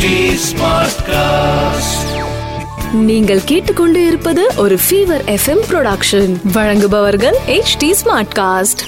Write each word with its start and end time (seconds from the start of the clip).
HT 0.00 0.38
Smartcast. 0.52 2.14
நீங்கள் 2.92 3.44
கேட்டுக்கொண்டு 3.44 4.06
இருப்பது 4.06 4.50
ஒரு 4.56 4.78
ஃபீவர் 4.90 5.36
எஃப்எம் 5.36 5.60
ப்ரொடக்ஷன் 5.70 6.36
வழங்குபவர்கள் 6.52 7.34
H 7.46 7.76
D 7.76 7.94
Smartcast 8.36 8.78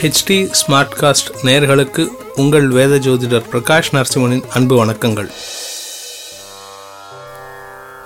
HD 0.00 0.50
Smartcast 0.68 1.30
நேயர்களுக்கு 1.42 2.08
உங்கள் 2.34 2.68
வேத 2.68 2.96
ஜோதிடர் 2.96 3.44
பிரகாஷ் 3.52 3.90
நரசிம்மனின் 3.92 4.44
அன்பு 4.48 4.84
வணக்கங்கள். 4.84 5.30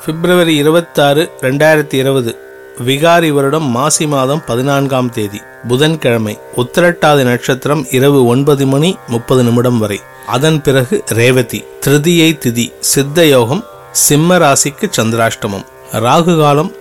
பிப்ரவரி 0.07 0.57
இருபத்தாறு 0.57 1.30
ரெண்டாயிரத்தி 1.41 1.95
இருபது. 1.95 2.37
விகாரி 2.80 3.30
வருடம் 3.32 3.68
மாசி 3.70 4.06
மாதம் 4.06 4.42
பதினான்காம் 4.46 5.10
தேதி 5.10 5.40
புதன்கிழமை 5.68 6.38
உத்திரட்டாதி 6.56 7.22
நட்சத்திரம் 7.22 7.86
இரவு 7.90 8.26
ஒன்பது 8.26 8.66
மணி 8.66 8.96
முப்பது 9.08 9.42
நிமிடம் 9.45 9.78
வரை. 9.78 10.00
அதன் 10.26 10.62
பிறகு 10.62 11.04
ரேவதி 11.06 11.64
திருதியை 11.86 12.38
திதி 12.38 12.72
சித்த 12.80 13.26
யோகம் 13.26 13.64
சிம்ம 13.90 14.38
ராசிக்கு 14.38 14.86
சந்திராஷ்டமம். 14.96 15.64
ராகு 15.92 16.40
காலம் 16.40 16.72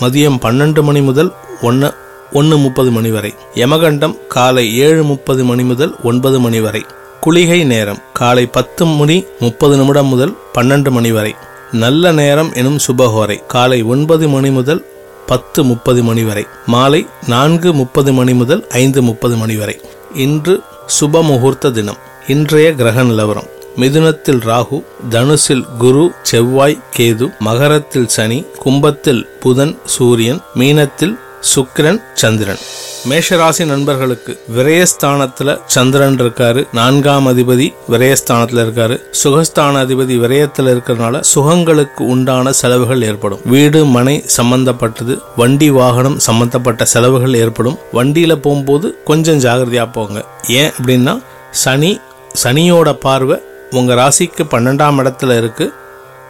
மதியம் 0.00 0.40
பன்னெண்டு 0.42 0.82
மணி 0.82 1.00
முதல் 1.00 1.32
ஒன்று 1.62 1.94
ஒன்று 2.32 2.58
முப்பது 2.58 2.90
மணி 2.90 3.10
வரை. 3.10 3.34
யமகண்டம் 3.54 4.16
காலை 4.28 4.76
ஏழு 4.78 5.04
முப்பது 5.04 5.44
மணி 5.44 5.62
முதல் 5.62 5.96
ஒன்பது 6.02 6.40
மணி 6.40 6.60
வரை. 6.60 6.84
குளிகை 7.20 7.64
நேரம் 7.64 7.98
காலை 8.12 8.46
பத்து 8.46 8.86
மணி 8.86 9.24
முப்பது 9.40 9.76
நிமிடம் 9.76 10.06
முதல் 10.06 10.36
பன்னெண்டு 10.54 10.90
மணி 10.90 11.12
வரை. 11.12 11.34
நல்ல 11.72 12.12
நேரம் 12.12 12.52
எனும் 12.52 12.78
சுபஹோரை 12.86 13.46
காலை 13.46 13.82
ஒன்பது 13.82 14.28
மணி 14.28 14.50
முதல் 14.50 14.86
பத்து 15.30 15.64
முப்பது 15.64 16.02
மணி 16.02 16.22
வரை. 16.24 16.44
மாலை 16.66 17.06
நான்கு 17.26 17.72
முப்பது 17.72 18.12
மணி 18.12 18.34
முதல் 18.34 18.62
ஐந்து 18.68 19.02
முப்பது 19.02 19.36
மணி 19.36 19.56
வரை. 19.56 19.76
இன்று 20.14 20.54
சுப 21.00 21.22
முகூர்த்த 21.22 21.70
தினம். 21.70 22.00
இன்றைய 22.26 22.74
கிரக 22.74 23.02
நிலவரம். 23.02 23.48
மிதுனத்தில் 23.76 24.40
ராகு 24.50 24.78
தனுசில் 25.10 25.64
குரு 25.78 26.04
செவ்வாய் 26.22 26.82
கேது 26.96 27.26
மகரத்தில் 27.38 28.08
சனி 28.08 28.38
கும்பத்தில் 28.58 29.22
புதன் 29.40 29.78
சூரியன் 29.84 30.40
மீனத்தில் 30.58 31.14
சுக்கிரன் 31.54 32.00
சந்திரன். 32.14 32.62
மேஷராசி 33.08 33.64
நண்பர்களுக்கு 33.64 34.32
விரயஸ்தானத்துல 34.56 35.60
சந்திரன் 35.66 36.16
இருக்காரு. 36.20 36.66
நான்காம் 36.72 37.26
அதிபதி 37.26 37.74
விரயஸ்தானத்துல 37.90 38.62
இருக்காரு. 38.64 38.96
சுகஸ்தான 39.24 39.80
அதிபதி 39.82 40.16
விரயத்துல 40.24 40.72
இருக்கிறதுனால 40.74 41.22
சுகங்களுக்கு 41.34 42.02
உண்டான 42.02 42.52
செலவுகள் 42.52 43.02
ஏற்படும். 43.02 43.40
வீடு 43.44 43.84
மனை 43.84 44.22
சம்பந்தப்பட்டது 44.26 45.18
வண்டி 45.36 45.70
வாகனம் 45.70 46.18
சம்பந்தப்பட்ட 46.18 46.84
செலவுகள் 46.84 47.34
ஏற்படும். 47.34 47.78
வண்டியில 47.92 48.36
போகும்போது 48.36 48.98
கொஞ்சம் 49.04 49.40
ஜாகிரதையா 49.40 49.92
போங்க. 49.92 50.24
ஏன் 50.48 50.70
அப்படின்னா 50.70 51.22
சனி 51.50 52.00
சனியோட 52.42 52.92
பார்வை 52.92 53.38
உங்க 53.70 53.94
ராசிக்கு 53.94 54.42
பன்னெண்டாம் 54.50 55.00
இடத்துல 55.02 55.36
இருக்கு. 55.36 55.72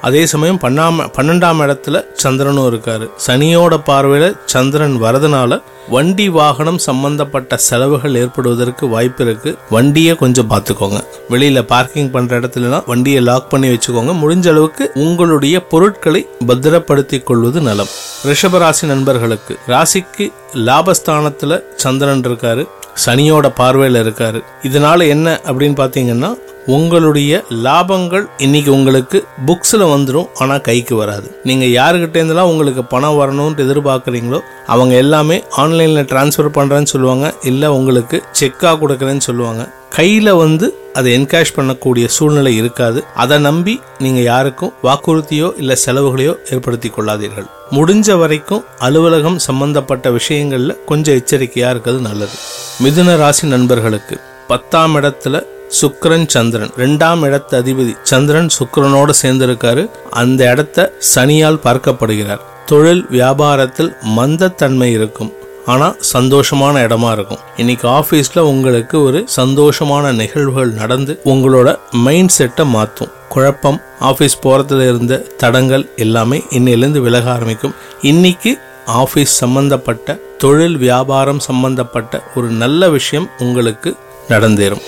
அதே 0.01 0.27
சமயம் 0.27 0.59
பன்னாம் 0.63 1.11
பன்னெண்டாம் 1.17 1.61
இடத்துல 1.61 2.05
சந்திரனும் 2.13 2.75
இருக்காரு. 2.75 3.11
சனியோட 3.27 3.81
பார்வையில 3.87 4.39
சந்திரன் 4.45 5.03
வரதுனால 5.03 5.63
வண்டி 5.89 6.29
வாகனம் 6.29 6.79
சம்பந்தப்பட்ட 6.79 7.57
செலவுகள் 7.57 8.15
ஏற்படுவதற்கு 8.15 8.89
வாய்ப்பு 8.89 9.25
இருக்கு. 9.25 9.59
வண்டியை 9.71 10.17
கொஞ்சம் 10.17 10.51
பார்த்துக்கோங்க. 10.51 11.05
வெளியில 11.31 11.63
பார்க்கிங் 11.63 12.11
பண்ற 12.11 12.41
இடத்துலலாம் 12.41 12.83
வண்டியை 12.87 13.21
லாக் 13.21 13.51
பண்ணி 13.51 13.69
வச்சுக்கோங்க. 13.69 14.15
முடிஞ்ச 14.23 14.49
அளவுக்கு 14.49 14.91
உங்களுடைய 14.95 15.65
பொருட்களை 15.65 16.29
பத்திரப்படுத்திக் 16.47 17.27
கொள்வது 17.27 17.61
நலம். 17.61 17.87
ரிஷபராசி 18.25 18.87
நண்பர்களுக்கு 18.87 19.59
ராசிக்கு 19.69 20.33
லாபஸ்தானத்துல 20.55 21.63
சந்திரன் 21.77 22.21
இருக்காரு. 22.21 22.69
சனியோட 23.05 23.47
பார்வையில் 23.61 24.03
இருக்காரு. 24.05 24.41
இதனால 24.69 25.09
என்ன 25.15 25.41
அப்படின்னு 25.49 25.79
பாத்தீங்கன்னா 25.83 26.31
உங்களுடைய 26.77 27.33
லாபங்கள் 27.67 28.25
இன்னைக்கு 28.45 28.71
உங்களுக்கு 28.77 29.19
புக்ஸில் 29.49 29.85
வந்துடும் 29.93 30.27
ஆனால் 30.43 30.65
கைக்கு 30.67 30.95
வராது. 30.97 31.29
நீங்கள் 31.49 31.73
யாருக்கிட்ட 31.77 32.19
இருந்தெல்லாம் 32.21 32.51
உங்களுக்கு 32.53 32.83
பணம் 32.95 33.19
வரணும்னு 33.21 33.65
எதிர்பார்க்குறீங்களோ 33.65 34.41
அவங்க 34.75 34.95
எல்லாமே 35.05 35.39
ஆன்லைனில் 35.63 36.09
டிரான்ஸ்ஃபர் 36.13 36.57
பண்ணுறேன்னு 36.59 36.93
சொல்லுவாங்க 36.95 37.29
இல்லை 37.51 37.71
உங்களுக்கு 37.79 38.19
செக்காக 38.41 38.75
கொடுக்குறேன்னு 38.83 39.27
சொல்லுவாங்க. 39.29 39.65
கையில் 39.91 40.33
வந்து 40.33 40.67
அதை 40.95 41.11
என்கேஷ் 41.19 41.55
பண்ணக்கூடிய 41.57 42.07
சூழ்நிலை 42.07 42.57
இருக்காது. 42.57 43.05
அதை 43.15 43.39
நம்பி 43.39 43.81
நீங்கள் 43.99 44.23
யாருக்கும் 44.23 44.73
வாக்குறுதியோ 44.83 45.59
இல்லை 45.59 45.77
செலவுகளையோ 45.87 46.35
ஏற்படுத்தி 46.51 46.89
கொள்ளாதீர்கள். 46.89 47.47
முடிஞ்ச 47.71 48.19
வரைக்கும் 48.19 48.65
அலுவலகம் 48.79 49.39
சம்பந்தப்பட்ட 49.39 50.11
விஷயங்களில் 50.11 50.85
கொஞ்சம் 50.85 51.15
எச்சரிக்கையாக 51.15 51.73
இருக்கிறது 51.73 52.03
நல்லது. 52.03 52.37
மிதுன 52.85 53.17
ராசி 53.17 53.47
நண்பர்களுக்கு 53.47 54.21
பத்தாம் 54.49 54.97
இடத்துல 54.97 55.43
சுக்கரன் 55.81 56.29
சந்திரன். 56.29 56.73
ரெண்டாம் 56.77 57.23
இடத்து 57.29 57.55
அதிபதி 57.63 57.97
சந்திரன் 58.03 58.51
சுக்கரனோடு 58.59 59.11
சேர்ந்திருக்காரு. 59.23 59.91
அந்த 60.11 60.51
இடத்த 60.51 60.93
சனியால் 61.15 61.65
பார்க்கப்படுகிறார். 61.65 62.41
தொழில் 62.67 63.07
வியாபாரத்தில் 63.11 63.93
மந்தத்தன்மை 64.17 64.85
இருக்கும். 64.85 65.33
ஆனால் 65.73 65.97
சந்தோஷமான 66.13 66.75
இடமா 66.87 67.11
இருக்கும். 67.13 67.43
இன்னைக்கு 67.57 67.87
ஆஃபீஸில் 67.89 68.41
உங்களுக்கு 68.53 68.97
ஒரு 69.03 69.29
சந்தோஷமான 69.37 70.13
நிகழ்வுகள் 70.13 70.73
நடந்து 70.81 71.21
உங்களோட 71.25 71.69
மைண்ட் 72.07 72.35
செட்டை 72.37 72.65
மாற்றும் 72.67 73.13
குழப்பம் 73.29 73.79
ஆஃபீஸ் 74.01 74.37
போகிறதுல 74.43 74.87
இருந்த 74.89 75.17
தடங்கள் 75.37 75.85
எல்லாமே 75.97 76.39
இன்னிலேருந்து 76.51 77.03
விலக 77.07 77.31
ஆரம்பிக்கும். 77.31 77.75
இன்னைக்கு 78.03 78.53
ஆஃபீஸ் 78.87 79.35
சம்பந்தப்பட்ட 79.43 80.19
தொழில் 80.39 80.77
வியாபாரம் 80.77 81.39
சம்பந்தப்பட்ட 81.39 82.23
ஒரு 82.35 82.49
நல்ல 82.63 82.89
விஷயம் 82.89 83.29
உங்களுக்கு 83.39 83.91
நடந்தேறும். 84.29 84.85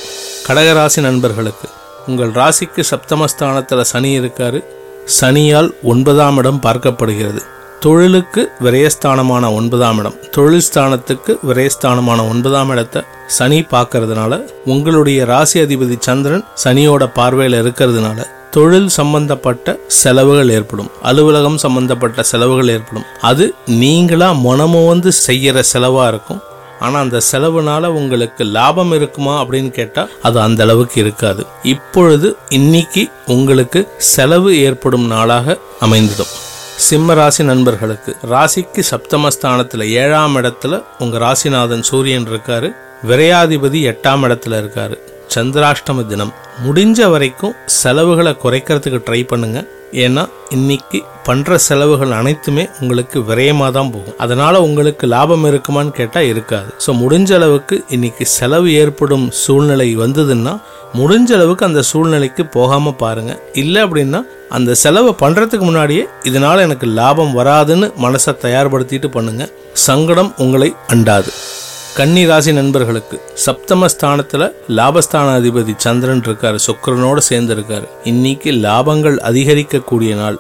கடகராசி 0.49 1.01
நண்பர்களுக்கு 1.01 1.69
உங்கள் 2.07 2.31
ராசிக்கு 2.31 2.83
சப்தமஸ்தானத்தில் 2.91 3.89
சனி 3.93 4.11
இருக்காரு. 4.21 4.61
சனியால் 5.21 5.71
ஒன்பதாம் 5.83 6.37
இடம் 6.37 6.63
பார்க்கப்படுகிறது. 6.67 7.43
தொழிலுக்கு 7.85 8.43
விரயஸ்தானமான 8.65 9.55
ஒன்பதாம் 9.55 9.99
இடம். 9.99 10.17
தொழில் 10.31 10.65
ஸ்தானத்துக்கு 10.67 11.33
விரயஸ்தானமான 11.49 12.29
ஒன்பதாம் 12.29 12.71
இடத்தை 12.71 13.03
சனி 13.27 13.61
பார்க்கறதுனால 13.71 14.39
உங்களுடைய 14.65 15.25
ராசி 15.25 15.61
அதிபதி 15.61 15.97
சந்திரன் 15.99 16.45
சனியோட 16.65 17.07
பார்வையில் 17.15 17.57
இருக்கிறதுனால 17.63 18.27
தொழில் 18.51 18.89
சம்பந்தப்பட்ட 18.89 19.77
செலவுகள் 19.87 20.49
ஏற்படும். 20.49 20.91
அலுவலகம் 21.03 21.59
சம்பந்தப்பட்ட 21.59 22.23
செலவுகள் 22.23 22.69
ஏற்படும். 22.69 23.07
அது 23.21 23.55
நீங்களா 23.67 24.33
மனமு 24.33 24.87
வந்து 24.87 25.13
செய்யற 25.27 25.63
செலவா 25.73 26.07
இருக்கும். 26.09 26.41
ஆனா 26.81 26.99
அந்த 27.01 27.21
செலவுனால 27.33 27.87
உங்களுக்கு 27.87 28.45
லாபம் 28.45 28.93
இருக்குமா 28.93 29.43
அப்படின்னு 29.43 29.71
கேட்டா 29.71 30.07
அது 30.23 30.41
அந்த 30.41 30.63
அளவுக்கு 30.63 31.01
இருக்காது. 31.01 31.47
இப்பொழுது 31.63 32.37
இன்னைக்கு 32.49 33.09
உங்களுக்கு 33.27 33.89
செலவு 33.97 34.59
ஏற்படும் 34.59 35.07
நாளாக 35.07 35.59
அமைந்துடும் 35.81 36.33
சிம்ம 36.85 37.15
ராசி 37.19 37.43
நண்பர்களுக்கு 37.51 38.13
ராசிக்கு 38.33 38.83
சப்தமஸ்தானத்தில் 38.91 39.85
ஏழாம் 40.03 40.37
இடத்துல 40.41 40.75
உங்க 41.03 41.19
ராசிநாதன் 41.25 41.85
சூரியன் 41.89 42.27
இருக்காரு 42.31 42.69
விரையாதிபதி 43.09 43.81
எட்டாம் 43.91 44.25
இடத்துல 44.27 44.59
இருக்காரு. 44.63 44.97
சந்திராஷ்டம 45.35 46.07
தினம். 46.13 46.33
முடிஞ்ச 46.65 47.09
வரைக்கும் 47.15 47.55
செலவுகளை 47.81 48.33
குறைக்கிறதுக்கு 48.45 49.01
ட்ரை 49.09 49.21
பண்ணுங்க. 49.33 49.61
ஏன்னா 50.05 50.23
இன்னைக்கு 50.57 50.99
பண்ற 51.27 51.59
செலவுகள் 51.69 52.13
அனைத்துமே 52.19 52.65
உங்களுக்கு 52.81 53.19
விரயமா 53.31 53.69
தான் 53.77 53.91
போகும். 53.95 54.19
அதனால 54.25 54.55
உங்களுக்கு 54.67 55.07
லாபம் 55.15 55.47
இருக்குமான்னு 55.51 55.93
கேட்டா 56.01 56.21
இருக்காது. 56.33 56.71
ஸோ 56.85 56.93
முடிஞ்ச 57.03 57.31
அளவுக்கு 57.39 57.77
இன்னைக்கு 57.97 58.27
செலவு 58.39 58.71
ஏற்படும் 58.83 59.27
சூழ்நிலை 59.45 59.89
வந்ததுன்னா 60.05 60.55
முடிஞ்ச 60.95 61.33
அளவுக்கு 61.33 61.67
அந்த 61.67 61.83
சூழ்நிலைக்கு 61.83 62.47
போகாம 62.47 62.93
பாருங்க. 62.93 63.39
இல்லை 63.53 63.85
அப்படின்னா 63.85 64.21
அந்த 64.49 64.75
செலவை 64.75 65.15
பண்றதுக்கு 65.21 65.59
முன்னாடியே 65.59 66.07
இதனால 66.23 66.61
எனக்கு 66.61 66.87
லாபம் 66.87 67.39
வராதுன்னு 67.39 67.93
மனசை 68.03 68.33
தயார்படுத்திட்டு 68.45 69.11
பண்ணுங்க. 69.11 69.49
சங்கடம் 69.73 70.35
உங்களை 70.37 70.75
அண்டாது. 70.89 71.33
கன்னி 71.97 72.27
ராசி 72.27 72.53
நண்பர்களுக்கு 72.53 73.21
சப்தம 73.47 73.87
ஸ்தானத்துல 73.95 74.53
லாபஸ்தான 74.69 75.35
அதிபதி 75.41 75.75
சந்திரன் 75.77 76.21
இருக்காரு 76.21 76.59
சுக்கிரனோட 76.67 77.17
சேர்ந்து 77.17 77.55
இருக்காரு 77.55 77.89
இன்னைக்கு 78.05 78.53
லாபங்கள் 78.53 79.17
அதிகரிக்கக்கூடிய 79.31 80.15
நாள். 80.15 80.39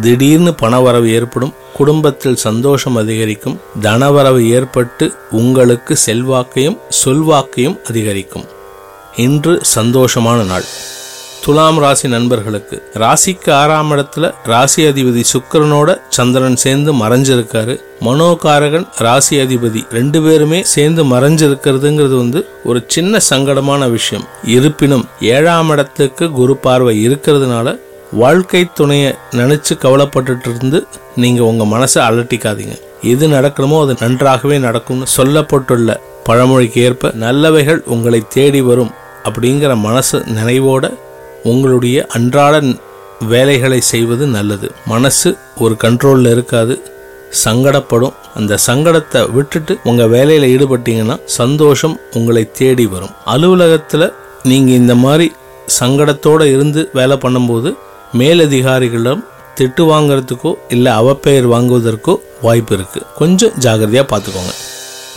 திடீர்னு 0.00 0.54
பணவரவு 0.62 1.08
ஏற்படும் 1.08 1.54
குடும்பத்தில் 1.76 2.36
சந்தோஷம் 2.36 2.96
அதிகரிக்கும் 2.96 3.60
தனவரவு 3.82 4.48
ஏற்பட்டு 4.48 5.12
உங்களுக்கு 5.30 5.96
செல்வாக்கையும் 6.06 6.78
சொல்வாக்கையும் 7.04 7.76
அதிகரிக்கும். 7.88 8.46
இன்று 9.24 9.60
சந்தோஷமான 9.74 10.40
நாள். 10.46 10.66
துலாம் 11.44 11.78
ராசி 11.78 12.08
நண்பர்களுக்கு 12.08 12.76
ராசிக்கு 12.94 13.50
ஆறாம் 13.52 13.90
இடத்துல 13.92 14.34
ராசி 14.44 14.82
அதிபதி 14.84 15.22
சுக்கிரனோட 15.32 16.00
சந்திரன் 16.08 16.56
சேர்ந்து 16.56 16.92
மறைஞ்சிருக்காரு. 16.92 17.74
மனோகாரகன் 18.00 18.86
ராசி 18.98 19.36
அதிபதி 19.36 19.82
ரெண்டு 19.90 20.22
பேருமே 20.22 20.62
சேர்ந்து 20.62 21.04
மறைஞ்சிருக்கிறதுங்கிறது 21.04 22.16
வந்து 22.16 22.48
ஒரு 22.64 22.84
சின்ன 22.86 23.20
சங்கடமான 23.30 23.90
விஷயம். 23.90 24.26
இருப்பினும் 24.44 25.04
ஏழாம் 25.20 25.68
இடத்துக்கு 25.68 26.30
குரு 26.30 26.56
பார்வை 26.56 27.08
இருக்கிறதுனால 27.08 27.78
வாழ்க்கை 28.12 28.62
துணையை 28.74 29.14
நினைச்சு 29.30 29.74
கவலைப்பட்டுட்டு 29.80 30.54
இருந்து 30.54 30.86
நீங்க 31.16 31.42
உங்க 31.44 31.64
மனசை 31.76 32.02
அலட்டிக்காதீங்க. 32.08 32.76
எது 33.02 33.28
நடக்கணுமோ 33.28 33.82
அது 33.82 33.96
நன்றாகவே 34.00 34.58
நடக்கும்னு 34.58 35.12
சொல்லப்பட்டுள்ள 35.16 35.96
பழமொழிக்கு 36.24 36.80
ஏற்ப 36.82 37.08
நல்லவைகள் 37.20 37.84
உங்களை 37.84 38.22
தேடி 38.28 38.60
வரும். 38.60 38.94
அப்படிங்கிற 39.24 39.72
மனசு 39.88 40.18
நினைவோட 40.36 40.84
உங்களுடைய 41.50 42.06
அன்றாட 42.16 42.60
வேலைகளை 43.32 43.80
செய்வது 43.80 44.24
நல்லது. 44.26 44.68
மனசு 44.86 45.28
ஒரு 45.64 45.74
கண்ட்ரோலில் 45.84 46.30
இருக்காது. 46.30 46.74
சங்கடப்படும். 47.44 48.14
அந்த 48.34 48.58
சங்கடத்தை 48.66 49.20
விட்டுட்டு 49.36 49.72
உங்கள் 49.84 50.08
வேலையில் 50.08 50.46
ஈடுபட்டீங்கன்னா 50.54 51.16
சந்தோஷம் 51.24 51.96
உங்களை 52.12 52.44
தேடி 52.60 52.86
வரும். 52.86 53.14
அலுவலகத்தில் 53.24 54.12
நீங்கள் 54.42 54.78
இந்த 54.82 54.94
மாதிரி 55.04 55.26
சங்கடத்தோட 55.80 56.42
இருந்து 56.54 56.82
வேலை 56.92 57.16
பண்ணும்போது 57.24 57.70
மேலதிகாரிகளிடம் 58.20 59.24
திட்டு 59.58 59.84
வாங்குறதுக்கோ 59.92 60.50
இல்லை 60.74 60.92
அவப்பெயர் 60.92 61.48
வாங்குவதற்கோ 61.54 62.14
வாய்ப்பு 62.42 62.74
இருக்குது 62.76 63.06
கொஞ்சம் 63.20 63.54
ஜாகிரதையாக 63.64 64.06
பார்த்துக்கோங்க. 64.12 64.52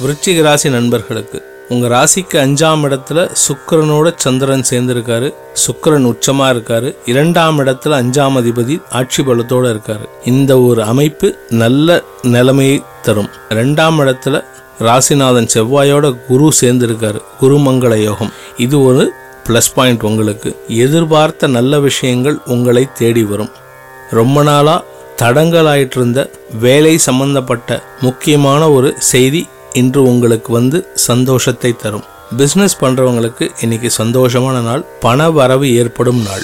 விருச்சிக 0.04 0.42
ராசி 0.42 0.70
நண்பர்களுக்கு 0.70 1.40
உங்கள் 1.72 1.90
ராசிக்கு 1.90 2.34
அஞ்சாம் 2.34 2.84
இடத்துல 2.84 3.36
சுக்கரனோட 3.48 4.14
சந்திரன் 4.16 4.64
சேர்ந்திருக்காரு. 4.70 5.34
சுக்கரன் 5.54 6.06
உச்சமா 6.06 6.48
இருக்காரு. 6.54 6.96
இரண்டாம் 7.06 7.60
இடத்துல 7.60 7.96
அஞ்சாம் 8.00 8.36
அதிபதி 8.40 8.82
ஆட்சி 8.90 9.24
பலத்தோட 9.24 9.68
இருக்காரு. 9.74 10.10
இந்த 10.26 10.62
ஒரு 10.62 10.84
அமைப்பு 10.84 11.38
நல்ல 11.50 12.04
நிலைமையை 12.22 12.84
தரும். 13.02 13.30
ரெண்டாம் 13.50 14.00
இடத்துல 14.00 14.44
ராசிநாதன் 14.80 15.48
செவ்வாயோட 15.54 16.18
குரு 16.28 16.52
சேர்ந்திருக்காரு. 16.62 17.22
குருமங்கள 17.42 17.96
யோகம். 17.96 18.32
இது 18.58 18.84
ஒரு 18.84 19.12
ப்ளஸ் 19.48 19.72
பாயிண்ட் 19.76 20.04
உங்களுக்கு. 20.04 20.66
எதிர்பார்த்த 20.68 21.48
நல்ல 21.48 21.80
விஷயங்கள் 21.80 22.38
உங்களை 22.46 22.88
தேடி 22.94 23.24
வரும். 23.24 23.52
ரொம்ப 24.12 24.44
நாளாக 24.44 24.84
தடங்கலாயிட்டிருந்த 25.22 26.30
வேலை 26.60 26.98
சம்பந்தப்பட்ட 26.98 27.84
முக்கியமான 28.02 28.70
ஒரு 28.70 28.96
செய்தி 28.98 29.48
இன்று 29.74 30.04
உங்களுக்கு 30.04 30.54
வந்து 30.54 30.88
சந்தோஷத்தை 30.94 31.76
தரும். 31.76 32.04
பிஸ்னஸ் 32.38 32.78
பண்றவங்களுக்கு 32.80 33.50
இன்னைக்கு 33.62 33.90
சந்தோஷமான 34.04 34.62
நாள் 34.62 34.86
பண 35.00 35.30
வரவு 35.30 35.76
ஏற்படும் 35.76 36.22
நாள். 36.22 36.42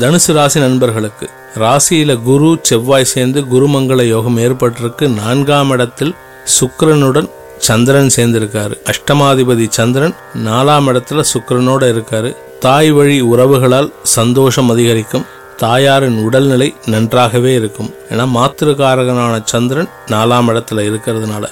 தனுசு 0.00 0.32
ராசி 0.32 0.60
நண்பர்களுக்கு 0.60 1.30
ராசியில 1.54 2.22
குரு 2.22 2.58
செவ்வாய் 2.62 3.04
சேர்ந்து 3.04 3.40
குருமங்கள 3.42 4.02
யோகம் 4.02 4.38
ஏற்பட்டிருக்கு. 4.38 5.08
நான்காம் 5.08 5.70
இடத்தில் 5.70 6.14
சுக்கரனுடன் 6.60 7.30
சந்திரன் 7.58 8.10
சேர்ந்திருக்காரு. 8.16 8.72
அஷ்டமாதிபதி 8.84 9.68
சந்திரன் 9.68 10.14
நாலாம் 10.44 10.88
இடத்துல 10.88 11.24
சுக்கரனோட 11.34 11.82
இருக்காரு. 11.94 12.36
தாய் 12.60 12.90
வழி 12.90 13.20
உறவுகளால் 13.20 13.92
சந்தோஷம் 14.02 14.70
அதிகரிக்கும். 14.70 15.24
தாயாரின் 15.56 16.24
உடல்நிலை 16.24 16.74
நன்றாகவே 16.86 17.54
இருக்கும். 17.54 17.94
ஏன்னா 18.10 18.28
மாத்திருக்காரகனான 18.36 19.42
சந்திரன் 19.44 19.88
நாலாம் 20.06 20.48
இடத்துல 20.48 20.80
இருக்கிறதுனால. 20.90 21.44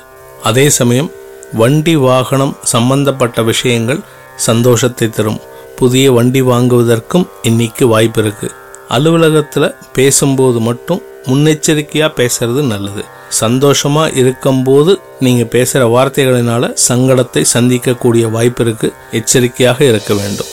அதே 0.49 0.65
சமயம் 0.77 1.11
வண்டி 1.61 1.95
வாகனம் 2.05 2.55
சம்பந்தப்பட்ட 2.73 3.43
விஷயங்கள் 3.51 4.01
சந்தோஷத்தை 4.47 5.07
தரும். 5.11 5.41
புதிய 5.81 6.07
வண்டி 6.17 6.41
வாங்குவதற்கும் 6.43 7.27
இன்னைக்கு 7.49 7.85
வாய்ப்பு 7.93 8.21
இருக்கு 8.23 8.49
அலுவலகத்தில் 8.97 9.75
பேசும்போது 9.97 10.61
மட்டும் 10.69 11.03
முன்னெச்சரிக்கையாக 11.29 12.17
பேசுறது 12.21 12.63
நல்லது. 12.73 13.03
சந்தோஷமாக 13.43 14.17
இருக்கும்போது 14.23 14.95
நீங்கள் 15.27 15.53
பேசுகிற 15.55 15.85
வார்த்தைகளினால 15.97 16.73
சங்கடத்தை 16.89 17.45
சந்திக்கக்கூடிய 17.55 18.25
வாய்ப்பு 18.37 18.65
இருக்கு 18.65 18.91
எச்சரிக்கையாக 19.21 19.81
இருக்க 19.85 20.13
வேண்டும். 20.15 20.52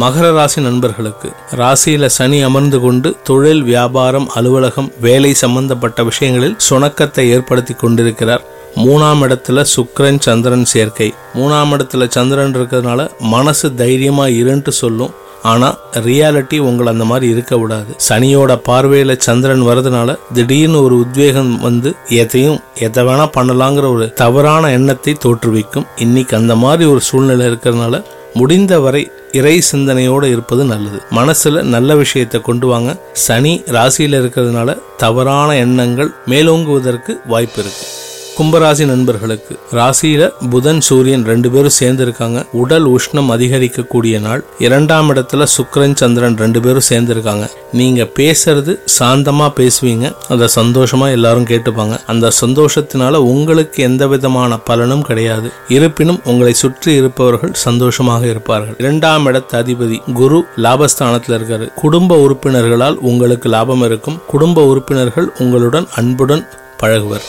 மகர 0.00 0.32
ராசி 0.34 0.60
நண்பர்களுக்கு 0.60 1.28
ராசியில 1.56 2.06
சனி 2.06 2.42
அமர்ந்து 2.42 2.80
கொண்டு 2.80 3.16
தொழில் 3.22 3.62
வியாபாரம் 3.62 4.28
அலுவலகம் 4.34 4.88
வேலை 5.00 5.34
சம்பந்தப்பட்ட 5.34 6.02
விஷயங்களில் 6.02 6.56
சுணக்கத்தை 6.70 7.24
ஏற்படுத்தி 7.34 7.74
கொண்டிருக்கிறார். 7.74 8.42
மூணாம் 8.76 9.20
இடத்துல 9.26 9.64
சுக்கரன் 9.74 10.18
சந்திரன் 10.20 10.64
சேர்க்கை. 10.64 11.14
மூணாம் 11.34 11.74
இடத்துல 11.74 12.08
சந்திரன் 12.08 12.56
இருக்கிறதுனால 12.56 13.10
மனசு 13.20 13.74
தைரியமா 13.74 14.26
இருன்ட்டு 14.26 14.68
சொல்லும். 14.68 15.12
ஆனா 15.42 15.78
ரியாலிட்டி 15.92 16.58
உங்களை 16.58 16.92
அந்த 16.92 17.04
மாதிரி 17.04 17.32
இருக்க 17.32 17.56
விடாது. 17.56 17.92
சனியோட 18.08 18.52
பார்வையில 18.68 19.16
சந்திரன் 19.18 19.62
வரதுனால 19.62 20.18
திடீர்னு 20.32 20.82
ஒரு 20.82 20.98
உத்வேகம் 20.98 21.60
வந்து 21.60 21.92
எதையும் 22.08 22.60
எதை 22.80 23.04
வேணா 23.04 23.28
பண்ணலாங்கிற 23.36 23.94
ஒரு 23.94 24.12
தவறான 24.12 24.70
எண்ணத்தை 24.70 25.16
தோற்றுவிக்கும். 25.24 25.88
இன்னைக்கு 25.96 26.36
அந்த 26.36 26.56
மாதிரி 26.56 26.90
ஒரு 26.90 27.00
சூழ்நிலை 27.00 27.46
இருக்கிறதுனால 27.46 28.04
முடிந்த 28.34 28.80
வரை 28.80 29.10
இறை 29.32 29.60
சிந்தனையோடு 29.60 30.30
இருப்பது 30.30 30.64
நல்லது. 30.64 30.98
மனசுல 31.10 31.62
நல்ல 31.62 31.94
விஷயத்தை 31.94 32.40
கொண்டு 32.40 32.66
வாங்க. 32.66 32.96
சனி 33.12 33.62
ராசியில் 33.66 34.22
இருக்கிறதுனால 34.22 34.78
தவறான 34.96 35.56
எண்ணங்கள் 35.56 36.10
மேலோங்குவதற்கு 36.28 37.14
வாய்ப்பு 37.26 37.62
இருக்குது 37.62 37.92
கும்பராசி 38.38 38.84
நண்பர்களுக்கு 38.86 39.58
ராசியில 39.72 40.28
புதன் 40.50 40.80
சூரியன் 40.80 41.24
ரெண்டு 41.24 41.50
பேரும் 41.50 41.74
சேர்ந்து 41.78 42.02
இருக்காங்க 42.02 42.46
உடல் 42.52 42.86
உஷ்ணம் 42.86 43.30
அதிகரிக்கக்கூடிய 43.34 44.20
நாள். 44.20 44.44
இரண்டாம் 44.58 45.14
இடத்துல 45.14 45.46
சுக்கரன் 45.56 45.94
சந்திரன் 45.94 46.36
ரெண்டு 46.36 46.60
பேரும் 46.60 46.80
சேர்ந்து 46.80 47.12
இருக்காங்க 47.12 47.50
நீங்க 47.72 48.02
பேசுறது 48.02 48.78
சாந்தமா 48.98 49.46
பேசுவீங்க. 49.60 50.12
அதை 50.28 50.48
சந்தோஷமா 50.54 51.10
எல்லாரும் 51.10 51.44
கேட்டுப்பாங்க. 51.44 51.98
அந்த 52.06 52.30
சந்தோஷத்தினால 52.40 53.14
உங்களுக்கு 53.14 53.82
எந்த 53.82 54.06
விதமான 54.06 54.58
பலனும் 54.58 55.02
கிடையாது. 55.02 55.50
இருப்பினும் 55.68 56.20
உங்களை 56.24 56.54
சுற்றி 56.54 56.92
இருப்பவர்கள் 56.94 57.54
சந்தோஷமாக 57.54 58.26
இருப்பார்கள். 58.26 58.74
இரண்டாம் 58.78 59.26
இடத்த 59.26 59.62
அதிபதி 59.62 60.12
குரு 60.12 60.44
லாபஸ்தானத்தில் 60.56 61.38
இருக்காரு. 61.38 61.74
குடும்ப 61.74 62.16
உறுப்பினர்களால் 62.26 62.94
உங்களுக்கு 62.94 63.48
லாபம் 63.48 63.82
இருக்கும். 63.82 64.20
குடும்ப 64.26 64.66
உறுப்பினர்கள் 64.66 65.30
உங்களுடன் 65.38 65.88
அன்புடன் 65.94 66.48
பழகுவர். 66.76 67.26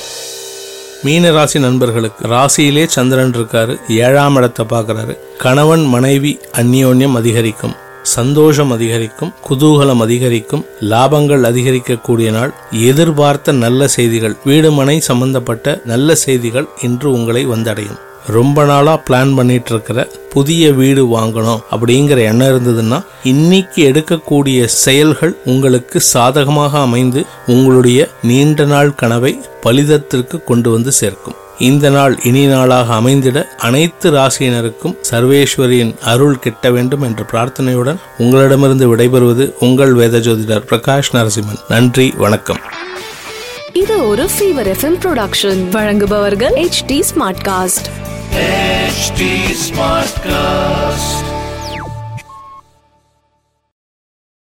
மீன 1.06 1.31
ராசி 1.36 1.57
நண்பர்களுக்கு 1.66 2.24
ராசியிலே 2.34 2.84
சந்திரன் 2.96 3.34
இருக்காரு 3.38 3.74
ஏழாம் 4.06 4.38
இடத்தை 4.40 4.63
பார்க்கறாரு. 4.74 5.13
கணவன் 5.44 5.84
மனைவி 5.94 6.31
அந்யோன்யம் 6.62 7.18
அதிகரிக்கும் 7.19 7.75
சந்தோஷம் 8.13 8.72
அதிகரிக்கும் 8.75 9.31
குதூகலம் 9.48 10.02
அதிகரிக்கும் 10.06 10.63
லாபங்கள் 10.92 11.44
அதிகரிக்கக்கூடிய 11.50 12.31
நாள் 12.31 12.52
எதிர்பார்த்த 12.90 13.57
நல்ல 13.63 13.88
செய்திகள் 13.96 14.36
வீடுமனை 14.46 14.98
சம்பந்தப்பட்ட 15.10 15.78
நல்ல 15.92 16.16
செய்திகள் 16.25 16.68
இன்று 16.88 17.10
உங்களை 17.18 17.44
வந்தடையும். 17.54 18.00
ரொம்ப 18.27 18.66
நாளா 18.66 19.01
பிளான் 19.10 19.36
பண்ணிட்டு 19.36 19.72
இருக்கிற 19.74 20.07
புதிய 20.30 20.72
வீடு 20.72 21.06
வாங்கணும் 21.06 21.60
அப்படிங்கிற 21.72 22.18
எண்ணம் 22.18 22.48
இருந்ததுன்னா 22.48 23.06
இன்னைக்கு 23.24 23.92
எடுக்கக்கூடிய 23.92 24.66
செயல்கள் 24.66 25.36
உங்களுக்கு 25.45 26.01
சாதகமாக 26.01 26.80
அமைந்து 26.80 27.25
உங்களுடைய 27.48 28.10
நீண்ட 28.22 28.66
நாள் 28.66 28.95
கனவை 28.95 29.39
பலிதத்திற்கு 29.62 30.44
கொண்டு 30.44 30.72
வந்து 30.72 30.91
சேர்க்கும். 30.91 31.36
இந்த 31.60 31.89
நாள் 31.89 32.20
இனி 32.24 32.46
நாளாக 32.46 32.94
அமைந்திட 32.94 33.46
அனைத்து 33.58 34.12
ராசியினருக்கும் 34.12 34.96
சர்வேஸ்வரியின் 35.12 35.96
அருள் 36.03 36.39
கிட்ட 36.39 36.72
வேண்டும் 36.72 37.01
என்ற 37.01 37.25
பிரார்த்தனையுடன் 37.32 37.98
உங்களிடமிருந்து 38.17 38.96
விடைபெறுவது 38.96 39.53
உங்கள் 39.60 39.94
வேத 39.94 40.17
ஜோதிடர் 40.17 40.67
பிரகாஷ் 40.70 41.13
நரசிம்மன். 41.13 41.62
நன்றி 41.70 42.13
வணக்கம். 42.17 42.60
இது 43.74 44.08
ஒரு 44.08 44.24
ஃபீவர் 44.24 44.74
எஃப்எம் 44.74 45.00
ப்ரொடக்ஷன் 45.05 45.70
வழங்குபவர்கள் 45.70 46.53
H 46.53 46.86
D 46.86 47.03
Smartcast 47.46 47.88
HD 48.32 49.53
Smartcast. 49.53 51.25